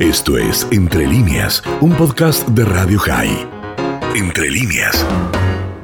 [0.00, 3.46] Esto es Entre líneas, un podcast de Radio High.
[4.16, 5.06] Entre líneas.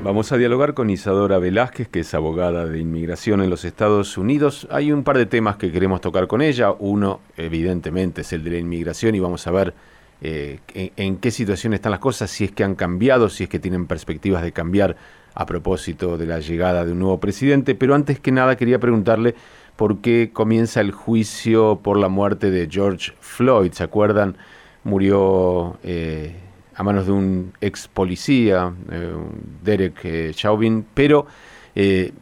[0.02, 4.66] Vamos a dialogar con Isadora Velázquez, que es abogada de inmigración en los Estados Unidos.
[4.70, 6.72] Hay un par de temas que queremos tocar con ella.
[6.78, 9.74] Uno, evidentemente, es el de la inmigración y vamos a ver
[10.22, 13.50] eh, en, en, qué situación están las cosas, si es que han cambiado, si es
[13.50, 14.96] que tienen perspectivas de cambiar
[15.34, 17.74] a propósito de la llegada de un nuevo presidente.
[17.74, 19.34] Pero antes que nada quería preguntarle
[19.76, 23.72] por qué comienza el juicio por la muerte de George Floyd.
[23.72, 24.36] ¿Se acuerdan?
[24.84, 26.34] Murió eh,
[26.74, 29.14] a manos de un ex policía, eh,
[29.62, 31.26] Derek eh, Chauvin, pero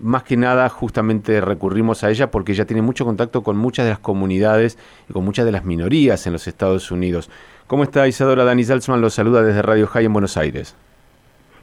[0.01, 3.91] más que nada justamente recurrimos a ella porque ella tiene mucho contacto con muchas de
[3.91, 4.77] las comunidades
[5.09, 7.31] y con muchas de las minorías en los Estados Unidos.
[7.69, 8.43] ¿Cómo está Isadora?
[8.43, 10.75] Dani Salzman lo saluda desde Radio High en Buenos Aires.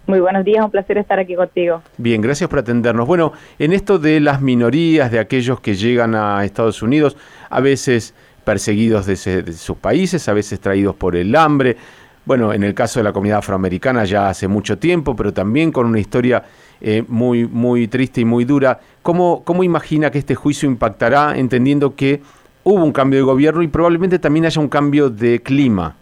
[0.07, 1.81] Muy buenos días, un placer estar aquí contigo.
[1.97, 3.07] Bien, gracias por atendernos.
[3.07, 7.15] Bueno, en esto de las minorías, de aquellos que llegan a Estados Unidos,
[7.49, 9.15] a veces perseguidos de,
[9.53, 11.77] sus países, a veces traídos por el hambre,
[12.25, 15.85] bueno, en el caso de la comunidad afroamericana ya hace mucho tiempo, pero también con
[15.85, 16.43] una historia
[16.79, 18.79] eh, muy, muy triste y muy dura.
[19.01, 22.21] ¿Cómo, ¿Cómo imagina que este juicio impactará, entendiendo que
[22.63, 25.95] hubo un cambio de gobierno y probablemente también haya un cambio de clima?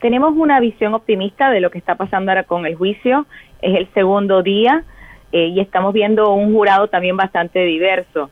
[0.00, 3.26] Tenemos una visión optimista de lo que está pasando ahora con el juicio.
[3.62, 4.84] Es el segundo día
[5.30, 8.30] eh, y estamos viendo un jurado también bastante diverso.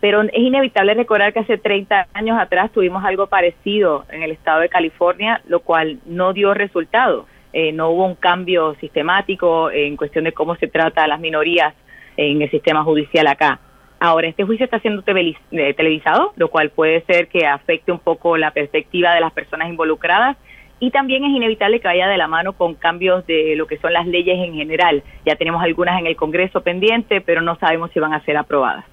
[0.00, 4.60] Pero es inevitable recordar que hace 30 años atrás tuvimos algo parecido en el estado
[4.60, 7.26] de California, lo cual no dio resultado.
[7.52, 11.74] Eh, no hubo un cambio sistemático en cuestión de cómo se trata a las minorías
[12.16, 13.60] en el sistema judicial acá.
[14.00, 18.36] Ahora, este juicio está siendo eh, televisado, lo cual puede ser que afecte un poco
[18.36, 20.36] la perspectiva de las personas involucradas
[20.84, 23.94] y también es inevitable que vaya de la mano con cambios de lo que son
[23.94, 25.02] las leyes en general.
[25.24, 28.84] Ya tenemos algunas en el Congreso pendiente, pero no sabemos si van a ser aprobadas.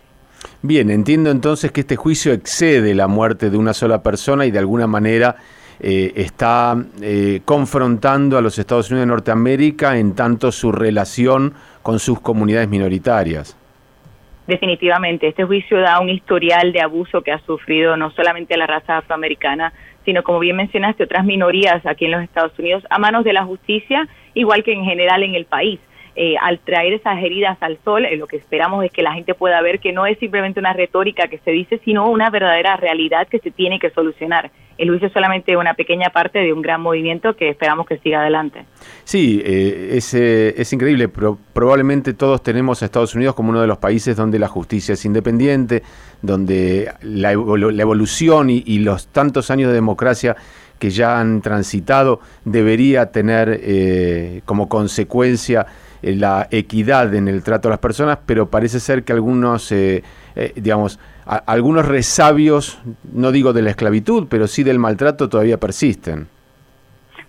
[0.62, 4.60] Bien, entiendo entonces que este juicio excede la muerte de una sola persona y de
[4.60, 5.36] alguna manera
[5.82, 12.00] eh, está eh, confrontando a los Estados Unidos de Norteamérica en tanto su relación con
[12.00, 13.58] sus comunidades minoritarias.
[14.48, 18.98] Definitivamente, este juicio da un historial de abuso que ha sufrido no solamente la raza
[18.98, 19.72] afroamericana,
[20.06, 23.46] sino como bien mencionaste, otras minorías aquí en los Estados Unidos a manos de la
[23.46, 25.80] justicia, igual que en general en el país.
[26.16, 29.34] Eh, al traer esas heridas al sol, eh, lo que esperamos es que la gente
[29.34, 33.28] pueda ver que no es simplemente una retórica que se dice, sino una verdadera realidad
[33.30, 34.52] que se tiene que solucionar.
[34.78, 38.22] El juicio es solamente una pequeña parte de un gran movimiento que esperamos que siga
[38.22, 38.66] adelante.
[39.04, 43.78] Sí, eh, es, es, increíble, probablemente todos tenemos a Estados Unidos como uno de los
[43.78, 45.84] países donde la justicia es independiente,
[46.22, 50.36] donde la, evolución y, los tantos años de democracia
[50.80, 55.68] que ya han transitado debería tener como consecuencia
[56.02, 60.04] eh, la equidad en el trato a las personas, pero parece ser que algunos, eh,
[61.26, 62.80] algunos resabios,
[63.14, 66.28] no digo de la esclavitud, pero sí del maltrato todavía persisten.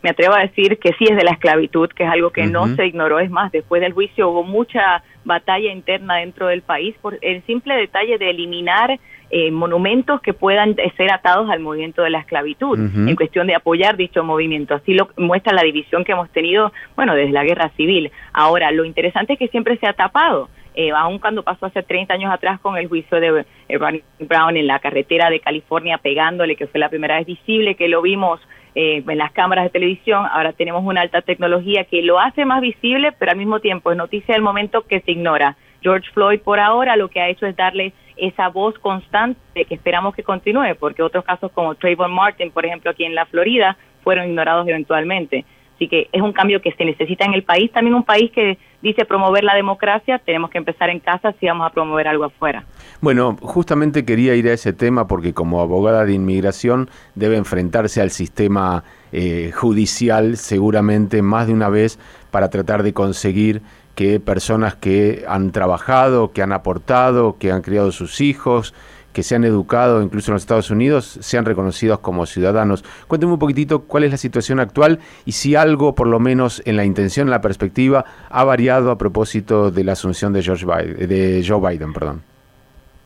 [0.03, 2.75] Me atrevo a decir que sí es de la esclavitud, que es algo que no
[2.75, 3.21] se ignoró.
[3.21, 7.77] Es más, después del juicio hubo mucha batalla interna dentro del país por el simple
[7.77, 8.99] detalle de eliminar
[9.31, 13.97] eh, monumentos que puedan ser atados al movimiento de la esclavitud, en cuestión de apoyar
[13.97, 14.75] dicho movimiento.
[14.75, 18.11] Así lo muestra la división que hemos tenido, bueno, desde la guerra civil.
[18.33, 20.51] Ahora, lo interesante es que siempre se ha tapado.
[20.75, 24.67] Eh, aun cuando pasó hace 30 años atrás con el juicio de Ronnie Brown en
[24.67, 28.41] la carretera de California pegándole, que fue la primera vez visible que lo vimos
[28.75, 32.63] eh, en las cámaras de televisión, ahora tenemos una alta tecnología que lo hace más
[32.63, 35.57] visible, pero al mismo tiempo es noticia del momento que se ignora.
[35.83, 40.15] George Floyd por ahora lo que ha hecho es darle esa voz constante que esperamos
[40.15, 44.29] que continúe, porque otros casos como Trayvon Martin, por ejemplo, aquí en la Florida, fueron
[44.29, 45.45] ignorados eventualmente.
[45.75, 48.59] Así que es un cambio que se necesita en el país, también un país que
[48.83, 52.65] dice promover la democracia, tenemos que empezar en casa si vamos a promover algo afuera.
[53.01, 58.11] Bueno, justamente quería ir a ese tema porque como abogada de inmigración debe enfrentarse al
[58.11, 61.99] sistema eh, judicial seguramente más de una vez
[62.31, 63.63] para tratar de conseguir
[63.95, 68.75] que personas que han trabajado, que han aportado, que han criado sus hijos,
[69.13, 72.85] que se han educado incluso en los Estados Unidos sean reconocidos como ciudadanos.
[73.09, 76.77] Cuénteme un poquitito cuál es la situación actual y si algo, por lo menos en
[76.77, 81.45] la intención, en la perspectiva, ha variado a propósito de la asunción de, George de
[81.47, 81.93] Joe Biden.
[81.93, 82.32] Perdón.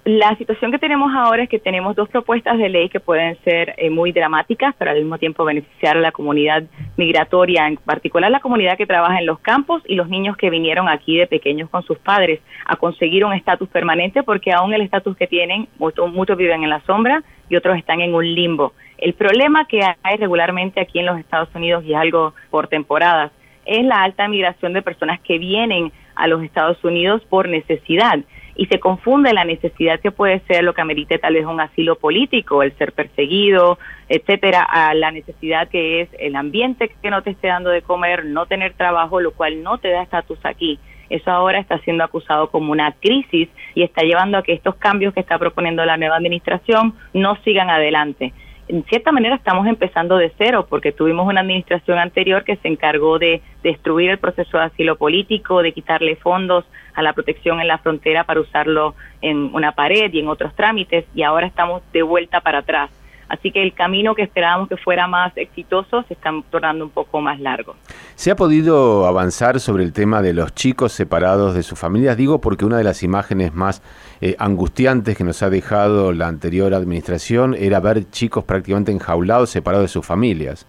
[0.07, 3.75] La situación que tenemos ahora es que tenemos dos propuestas de ley que pueden ser
[3.77, 6.63] eh, muy dramáticas, pero al mismo tiempo beneficiar a la comunidad
[6.97, 10.89] migratoria, en particular la comunidad que trabaja en los campos y los niños que vinieron
[10.89, 15.17] aquí de pequeños con sus padres a conseguir un estatus permanente, porque aún el estatus
[15.17, 18.75] que tienen, muchos, muchos viven en la sombra y otros están en un limbo.
[18.99, 23.33] El problema que hay regularmente aquí en los Estados Unidos y es algo por temporadas
[23.65, 28.19] es la alta migración de personas que vienen a los Estados Unidos por necesidad
[28.57, 31.97] y se confunde la necesidad que puede ser lo que amerite tal vez un asilo
[31.97, 33.79] político, el ser perseguido,
[34.09, 38.25] etcétera, a la necesidad que es el ambiente que no te esté dando de comer,
[38.25, 40.79] no tener trabajo, lo cual no te da estatus aquí.
[41.11, 45.15] Eso ahora está siendo acusado como una crisis y está llevando a que estos cambios
[45.15, 48.33] que está proponiendo la nueva administración no sigan adelante
[48.69, 53.19] en cierta manera estamos empezando de cero porque tuvimos una administración anterior que se encargó
[53.19, 56.65] de destruir el proceso de asilo político, de quitarle fondos
[56.95, 61.05] a la protección en la frontera para usarlo en una pared y en otros trámites
[61.15, 62.91] y ahora estamos de vuelta para atrás.
[63.29, 67.21] Así que el camino que esperábamos que fuera más exitoso se está tornando un poco
[67.21, 67.75] más largo.
[68.15, 72.17] ¿Se ha podido avanzar sobre el tema de los chicos separados de sus familias?
[72.17, 73.83] Digo porque una de las imágenes más
[74.21, 79.85] eh, angustiantes que nos ha dejado la anterior administración era ver chicos prácticamente enjaulados, separados
[79.85, 80.67] de sus familias.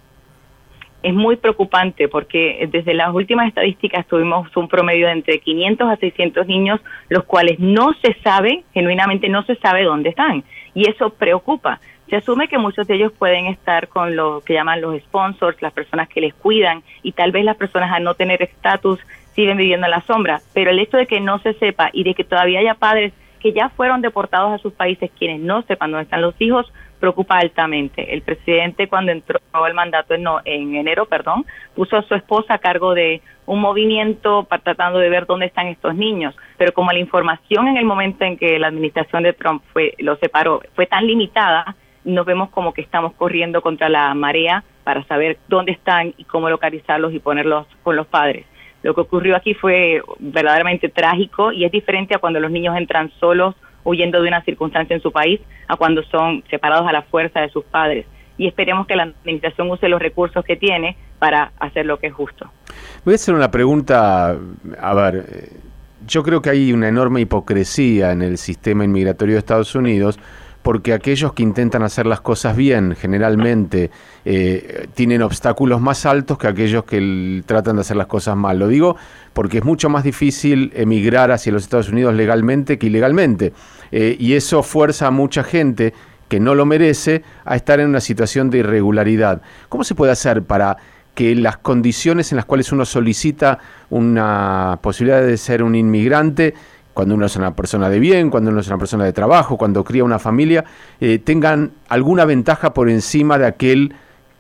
[1.04, 5.96] Es muy preocupante porque desde las últimas estadísticas tuvimos un promedio de entre 500 a
[5.96, 10.44] 600 niños, los cuales no se sabe, genuinamente no se sabe dónde están.
[10.74, 14.82] Y eso preocupa se asume que muchos de ellos pueden estar con lo que llaman
[14.82, 18.42] los sponsors, las personas que les cuidan, y tal vez las personas al no tener
[18.42, 19.00] estatus
[19.36, 22.14] siguen viviendo en la sombra, pero el hecho de que no se sepa y de
[22.14, 26.06] que todavía haya padres que ya fueron deportados a sus países quienes no sepan dónde
[26.06, 28.14] están los hijos preocupa altamente.
[28.14, 31.46] El presidente cuando entró al mandato en, en enero, perdón,
[31.76, 35.68] puso a su esposa a cargo de un movimiento para tratando de ver dónde están
[35.68, 39.64] estos niños, pero como la información en el momento en que la administración de Trump
[39.72, 41.76] fue lo separó fue tan limitada,
[42.08, 46.50] nos vemos como que estamos corriendo contra la marea para saber dónde están y cómo
[46.50, 48.46] localizarlos y ponerlos con los padres.
[48.82, 53.12] Lo que ocurrió aquí fue verdaderamente trágico y es diferente a cuando los niños entran
[53.20, 57.42] solos huyendo de una circunstancia en su país a cuando son separados a la fuerza
[57.42, 58.06] de sus padres.
[58.38, 62.14] Y esperemos que la administración use los recursos que tiene para hacer lo que es
[62.14, 62.50] justo.
[63.04, 64.38] Voy a hacer una pregunta,
[64.80, 65.50] a ver, eh,
[66.06, 70.18] yo creo que hay una enorme hipocresía en el sistema inmigratorio de Estados Unidos
[70.68, 73.90] porque aquellos que intentan hacer las cosas bien generalmente
[74.26, 78.60] eh, tienen obstáculos más altos que aquellos que tratan de hacer las cosas mal.
[78.60, 78.98] Lo digo
[79.32, 83.54] porque es mucho más difícil emigrar hacia los Estados Unidos legalmente que ilegalmente.
[83.94, 85.94] Eh, y eso fuerza a mucha gente
[86.28, 89.42] que no lo merece a estar en una situación de irregularidad.
[89.70, 90.76] ¿Cómo se puede hacer para
[91.16, 93.58] que las condiciones en las cuales uno solicita
[93.90, 96.56] una posibilidad de ser un inmigrante
[96.98, 99.84] cuando uno es una persona de bien, cuando uno es una persona de trabajo, cuando
[99.84, 100.66] cría una familia,
[101.00, 103.94] eh, tengan alguna ventaja por encima de aquel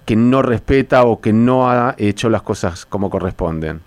[0.07, 3.81] que no respeta o que no ha hecho las cosas como corresponden.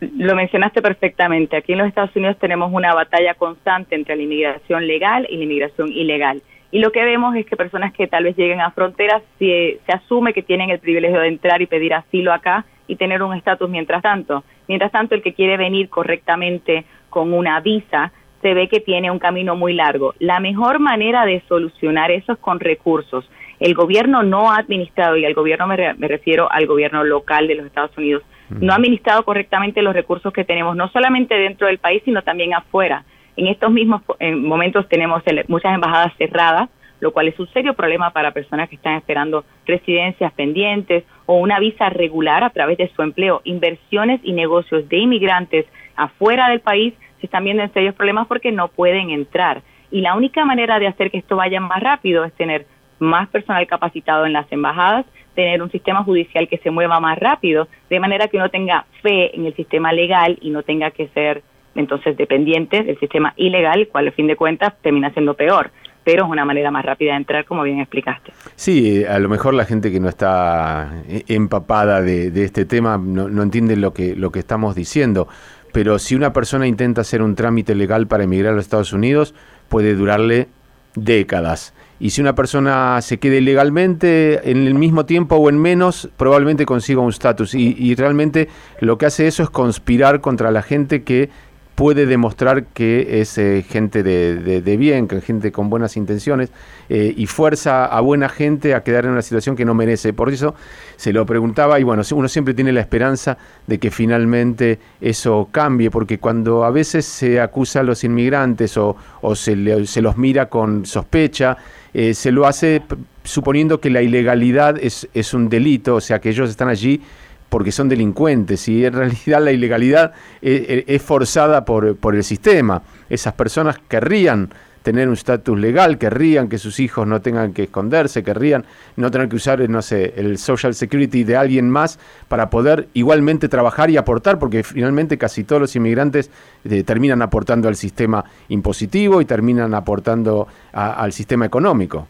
[0.00, 1.56] Lo mencionaste perfectamente.
[1.56, 5.44] Aquí en los Estados Unidos tenemos una batalla constante entre la inmigración legal y la
[5.44, 6.42] inmigración ilegal.
[6.72, 9.92] Y lo que vemos es que personas que tal vez lleguen a fronteras, se, se
[9.92, 13.70] asume que tienen el privilegio de entrar y pedir asilo acá y tener un estatus
[13.70, 14.44] mientras tanto.
[14.68, 16.84] Mientras tanto, el que quiere venir correctamente
[17.16, 20.12] con una visa, se ve que tiene un camino muy largo.
[20.18, 23.26] La mejor manera de solucionar eso es con recursos.
[23.58, 27.64] El gobierno no ha administrado, y al gobierno me, refiero al gobierno local de los
[27.64, 32.02] Estados Unidos, no ha administrado correctamente los recursos que tenemos, no solamente dentro del país,
[32.04, 33.06] sino también afuera.
[33.34, 36.68] En estos mismos momentos tenemos muchas embajadas cerradas,
[37.00, 41.58] lo cual es un serio problema para personas que están esperando residencias pendientes o una
[41.58, 43.40] visa regular a través de su empleo.
[43.44, 48.52] Inversiones y negocios de inmigrantes afuera del país se están viendo en serios problemas porque
[48.52, 49.62] no pueden entrar.
[49.90, 52.66] Y la única manera de hacer que esto vaya más rápido es tener
[52.98, 57.68] más personal capacitado en las embajadas, tener un sistema judicial que se mueva más rápido,
[57.90, 61.42] de manera que uno tenga fe en el sistema legal y no tenga que ser
[61.74, 65.70] entonces dependiente del sistema ilegal, cual al fin de cuentas termina siendo peor
[66.06, 68.32] pero es una manera más rápida de entrar, como bien explicaste.
[68.54, 73.76] Sí, a lo mejor la gente que no está empapada de, este tema no, entiende
[73.76, 75.26] lo que, lo que estamos diciendo
[75.72, 79.34] pero si una persona intenta hacer un trámite legal para emigrar a los Estados Unidos,
[79.68, 80.48] puede durarle
[80.94, 81.74] décadas.
[82.00, 86.64] Y si una persona se quede ilegalmente, en el mismo tiempo o en menos, probablemente
[86.64, 87.54] consiga un estatus.
[87.54, 88.48] Y, realmente
[88.80, 91.28] lo que hace eso es conspirar contra la gente que
[91.76, 96.50] puede demostrar que es eh, gente de, de, bien, que gente con buenas intenciones
[96.88, 100.14] eh, y fuerza a buena gente a quedar en una situación que no merece.
[100.14, 100.54] Por eso
[100.96, 105.90] se lo preguntaba y bueno, uno siempre tiene la esperanza de que finalmente eso cambie,
[105.90, 108.96] porque cuando a veces se acusa a los inmigrantes o,
[109.34, 111.58] se, se, los mira con sospecha,
[111.92, 112.82] eh, se lo hace
[113.22, 117.02] suponiendo que la ilegalidad es, es un delito, o sea, que ellos están allí
[117.48, 120.12] porque son delincuentes y en realidad la ilegalidad
[120.42, 122.82] es, forzada por, por, el sistema.
[123.08, 124.50] Esas personas querrían
[124.86, 129.28] tener un estatus legal, querrían que sus hijos no tengan que esconderse, querrían no tener
[129.28, 131.98] que usar, no sé, el Social Security de alguien más
[132.28, 136.30] para poder igualmente trabajar y aportar, porque finalmente casi todos los inmigrantes
[136.70, 142.06] eh, terminan aportando al sistema impositivo y terminan aportando al sistema económico.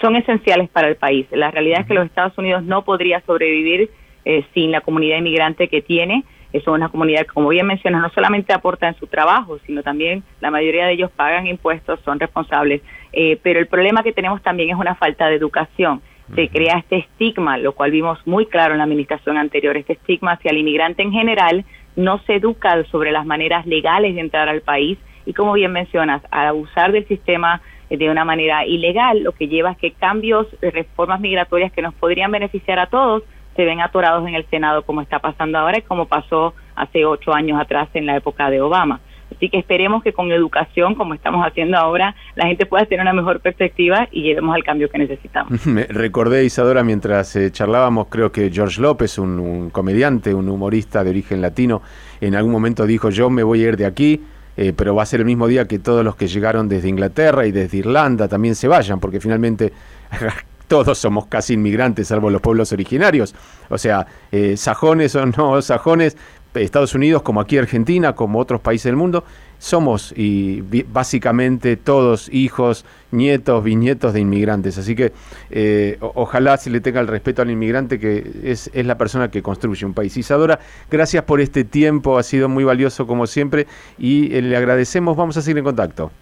[0.00, 1.28] Son esenciales para el país.
[1.30, 3.90] La realidad es que los Estados Unidos no podría sobrevivir
[4.24, 8.10] eh, sin la comunidad inmigrante que tiene es una comunidad que, como bien mencionas, no
[8.10, 12.82] solamente aporta en su trabajo, sino también la mayoría de ellos pagan impuestos, son responsables.
[13.12, 16.02] Eh, pero el problema que tenemos también es una falta de educación.
[16.34, 20.32] Se crea este estigma, lo cual vimos muy claro en la administración anterior, este estigma
[20.32, 21.64] hacia el inmigrante en general,
[21.96, 24.96] no se educa sobre las maneras legales de entrar al país
[25.26, 27.60] y como bien mencionas, al abusar del sistema
[27.90, 32.30] de una manera ilegal, lo que lleva es que cambios, reformas migratorias que nos podrían
[32.30, 33.24] beneficiar a todos,
[33.60, 37.34] se ven atorados en el Senado como está pasando ahora y como pasó hace ocho
[37.34, 39.00] años atrás en la época de Obama.
[39.36, 43.12] Así que esperemos que con educación, como estamos haciendo ahora, la gente pueda tener una
[43.12, 45.66] mejor perspectiva y lleguemos al cambio que necesitamos.
[45.66, 51.10] Me recordé, Isadora, mientras eh, charlábamos, creo que George López, un, comediante, un humorista de
[51.10, 51.82] origen latino,
[52.22, 54.22] en algún momento dijo, yo me voy a ir de aquí,
[54.56, 57.46] eh, pero va a ser el mismo día que todos los que llegaron desde Inglaterra
[57.46, 59.70] y desde Irlanda también se vayan, porque finalmente
[60.70, 63.34] todos somos casi inmigrantes, salvo los pueblos originarios.
[63.70, 66.16] O sea, eh, sajones o no sajones,
[66.54, 69.24] Estados Unidos, como aquí Argentina, como otros países del mundo,
[69.58, 74.78] somos y básicamente todos hijos, nietos, bisnietos de inmigrantes.
[74.78, 75.12] Así que
[75.50, 79.42] eh, ojalá se le tenga el respeto al inmigrante que es, es, la persona que
[79.42, 80.16] construye un país.
[80.16, 83.66] Isadora, gracias por este tiempo, ha sido muy valioso como siempre
[83.98, 86.12] y eh, le agradecemos, vamos a seguir en contacto.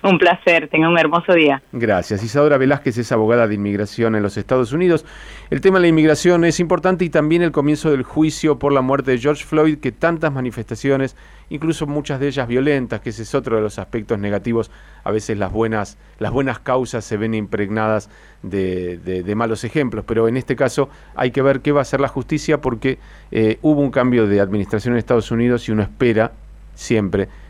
[0.02, 1.62] Un placer, tenga un hermoso día.
[1.72, 2.22] Gracias.
[2.22, 5.04] Isadora Velázquez es abogada de inmigración en los Estados Unidos.
[5.50, 8.80] El tema de la inmigración es importante y también el comienzo del juicio por la
[8.80, 11.16] muerte de George Floyd, que tantas manifestaciones,
[11.50, 14.70] incluso muchas de ellas violentas, que ese es otro de los aspectos negativos,
[15.04, 18.08] a veces las buenas, las buenas causas se ven impregnadas
[18.42, 22.08] de, malos ejemplos, pero en este caso hay que ver qué va a hacer la
[22.08, 22.98] justicia porque
[23.32, 26.32] eh, hubo un cambio de administración en Estados Unidos y uno espera
[26.74, 27.28] siempre